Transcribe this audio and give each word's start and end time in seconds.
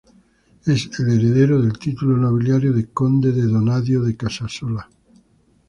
Es 0.65 0.89
el 0.99 1.11
heredero 1.11 1.61
del 1.61 1.77
título 1.77 2.17
nobiliario 2.17 2.73
de 2.73 2.87
"conde 2.87 3.31
de 3.33 3.43
Donadío 3.43 4.01
de 4.01 4.17
Casasola". 4.17 4.89